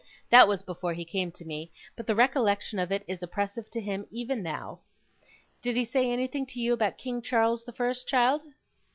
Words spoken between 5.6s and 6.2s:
Did he say